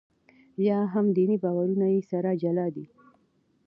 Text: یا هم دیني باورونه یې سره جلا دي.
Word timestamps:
یا 0.67 0.79
هم 0.93 1.05
دیني 1.15 1.37
باورونه 1.43 1.87
یې 1.93 2.01
سره 2.11 2.29
جلا 2.41 2.67
دي. 2.75 2.85